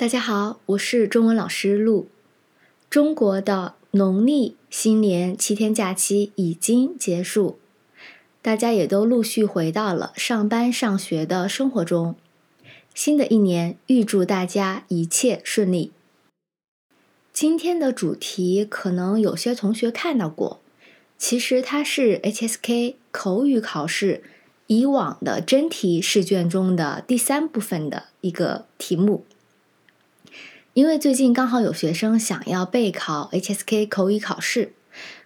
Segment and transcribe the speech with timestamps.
[0.00, 2.08] 大家好，我是中文老师陆。
[2.88, 7.58] 中国的农历新年七天假期已经结束，
[8.40, 12.16] 大家也都陆续回到了上班上学的生活中。
[12.94, 15.92] 新的一年，预祝大家一切顺利。
[17.34, 20.62] 今天的主题可能有些同学看到过，
[21.18, 24.22] 其实它是 HSK 口语考试
[24.66, 29.26] 以往的真题试卷中的第三部分的一个题目。
[30.72, 34.72] 因为最近刚好有学生想要备考 HSK 口语考试，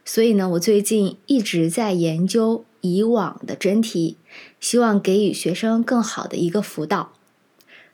[0.03, 4.17] 所以呢，我最近一直在研究以往的真题，
[4.59, 7.13] 希望给予学生更好的一个辅导。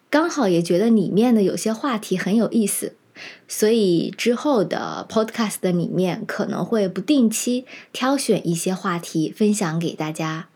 [0.09, 2.95] 刚好也觉得里面的有些话题很有意思，
[3.49, 10.49] 所以之后的 Podcast 的里面可能会不定期挑选一些话题分享给大家。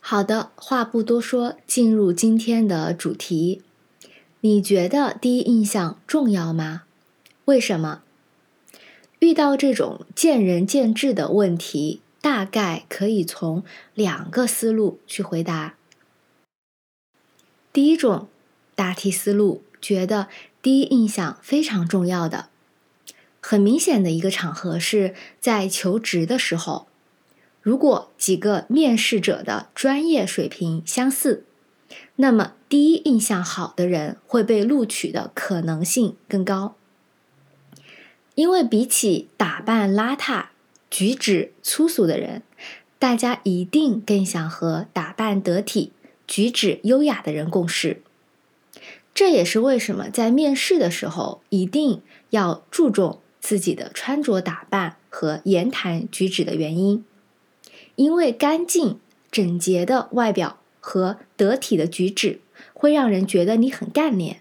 [0.00, 3.62] 好的，话不多说，进入今天的主题。
[4.40, 6.82] 你觉得第一印象重要吗？
[7.46, 8.02] 为什么？
[9.18, 13.64] 遇到这种见仁见智的问题，大概可以从
[13.94, 15.74] 两个思路去回答。
[17.72, 18.28] 第一种
[18.74, 20.28] 答题思路，觉得
[20.60, 22.50] 第一印象非常重要的，
[23.40, 26.86] 很明显的一个场合是在求职的时候，
[27.62, 31.44] 如果几个面试者的专业水平相似，
[32.16, 36.74] 那么第一印象好的人会被录取的可能性更高，
[38.34, 40.46] 因为比起打扮邋遢、
[40.90, 42.42] 举止粗俗的人，
[42.98, 45.92] 大家一定更想和打扮得体。
[46.26, 48.02] 举止优雅的人共事，
[49.14, 57.04] 这也是为什么在面试的时候一定要注重自己的穿着打扮和言谈举止的原因。
[57.94, 58.98] 因为干净
[59.30, 62.38] 整洁的外表和得体的举止，
[62.72, 64.40] 会让人觉得你很干练，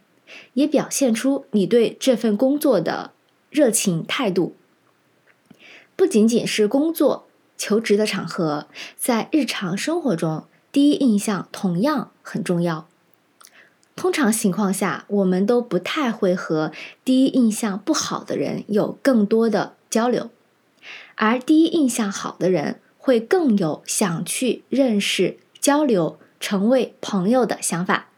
[0.54, 3.14] 也表现出你对这份工作的
[3.50, 4.56] 热情态度。
[5.96, 10.46] 不仅仅是工作求职的场合，在日常生活中。
[10.72, 12.88] 第一印象同样很重要。
[13.96, 16.72] 通常情况下，我们都不太会和
[17.04, 20.30] 第一印象不好的人有更多的交流，
[21.16, 28.10] 而第一印象好的人会更有想去认识、交流、成为朋友的想法。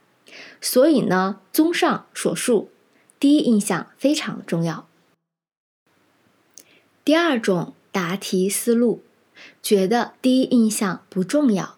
[0.59, 2.69] 所以呢，综上所述，
[3.19, 4.87] 第一印象非常重要。
[7.05, 9.01] 第二种答题思路，
[9.63, 11.77] 觉得第一印象不重要。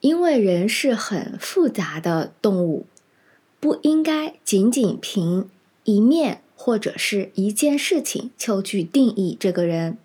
[0.00, 2.86] 因为人是很复杂的动物，
[3.58, 5.48] 不应该仅仅凭
[5.84, 9.98] 一面或者是一件事情就去定义这个人，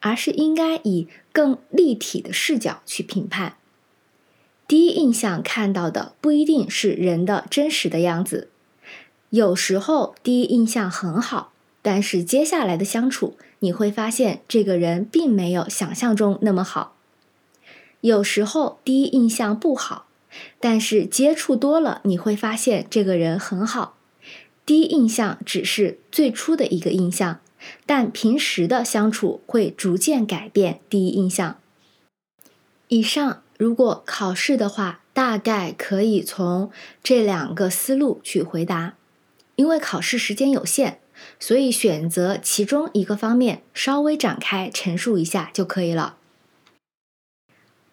[0.00, 3.56] 而是应该以更立体的视角去评判。
[4.70, 8.50] 第一印象看到的不一定是人的真实的样子，
[9.30, 16.94] 有时候第一印象很好，但是接下来的相处你会发现这个人并没有想象中那么好。
[18.00, 20.06] 有时候第一印象不好，
[20.60, 23.96] 但是接触多了，你会发现这个人很好。
[24.64, 27.40] 第一印象只是最初的一个印象，
[27.84, 31.56] 但平时的相处会逐渐改变第一印象。
[32.86, 36.70] 以上如果考试的话，大概可以从
[37.02, 38.94] 这两个思路去回答。
[39.56, 40.94] 因为考试时间有限，
[41.38, 46.16] 所以选择其中一个方面稍微展开陈述一下就可以了。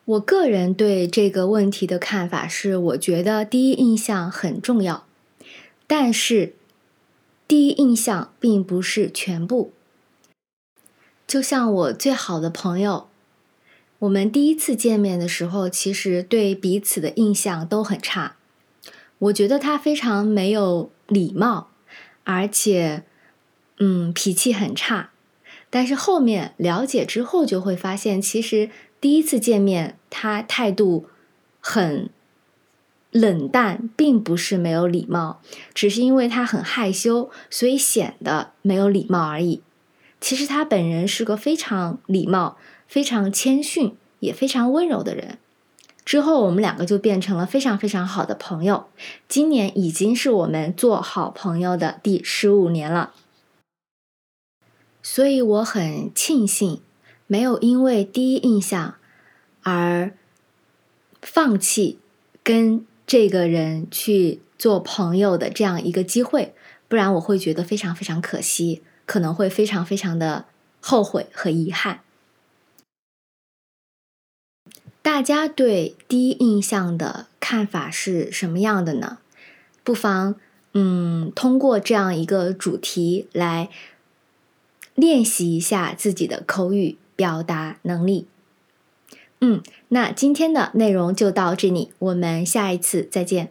[0.06, 5.06] 我个人对这个问题的看法是，我觉得第一印象很重要，
[5.86, 6.56] 但是
[7.46, 9.74] 第一印象并不是全部。
[11.28, 13.10] 就像我最好的朋友，
[14.00, 18.36] 我们第一次见面的时候，其实对彼此的印象都很差。
[19.20, 21.72] 我觉得他非常没有礼貌，
[22.24, 23.04] 而且，
[23.80, 25.12] 嗯，脾气很差。
[25.70, 28.70] 但是后面了解之后，就会发现，其实。
[29.00, 31.06] 第一次见面，他态度
[31.60, 32.10] 很
[33.12, 35.40] 冷淡，并不是没有礼貌，
[35.76, 39.62] 只是因为他很害羞，所以显得没有礼貌而已。
[40.20, 42.58] 其实他本人是个非常礼貌、
[42.88, 45.38] 非常谦逊，也非常温柔的人。
[46.06, 48.86] 之后我们两个就变成了非常非常好的朋友。
[49.28, 53.14] 今年已经是我们做好朋友的第十五年了，
[55.04, 56.82] 所以我很庆幸。
[57.30, 58.96] 没有因为第一印象
[59.64, 60.14] 而
[61.22, 62.00] 放弃
[62.42, 66.56] 跟这个人去做朋友的这样一个机会，
[66.88, 70.46] 不然我会觉得非常非常可惜，可能会非常非常的
[70.80, 72.00] 后悔和遗憾。
[75.08, 79.20] 大家对第一印象的看法是什么样的呢？
[79.82, 80.36] 不妨
[80.74, 83.70] 嗯通过这样一个主题来
[84.96, 88.28] 练习一下自己的口语表达能力。
[89.40, 93.50] 嗯，那今天的内容就到这里，我们下一次再见。